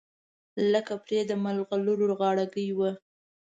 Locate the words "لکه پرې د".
0.71-1.31